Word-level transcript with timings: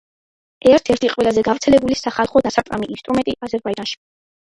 ერთ-ერთი 0.71 1.11
ყველაზე 1.17 1.45
გავრცელებული 1.49 1.99
სახალხო 2.01 2.45
დასარტყამი 2.49 2.93
ინსტრუმენტი 2.99 3.41
აზერბაიჯანში. 3.51 4.05